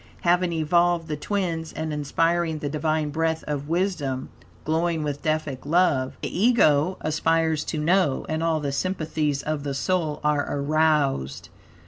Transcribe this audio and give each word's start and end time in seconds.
Having 0.21 0.53
evolved 0.53 1.07
the 1.07 1.15
twins, 1.15 1.71
and 1.71 1.93
inspiring 1.93 2.57
the 2.57 2.69
Divine 2.69 3.11
breath 3.11 3.43
of 3.45 3.69
wisdom; 3.69 4.29
glowing 4.65 5.03
with 5.03 5.21
Deific 5.21 5.63
love, 5.63 6.17
the 6.23 6.39
Ego 6.39 6.97
aspires 7.01 7.63
to 7.65 7.77
know; 7.77 8.25
and 8.27 8.41
all 8.41 8.59
the 8.59 8.71
sympathies 8.71 9.43
of 9.43 9.61
the 9.61 9.75
soul 9.75 10.19
are 10.23 10.47
aroused. 10.49 11.49